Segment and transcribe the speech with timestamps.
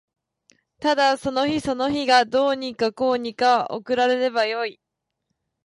[0.79, 4.81] ただその日その日がどうにかこうにか送られればよい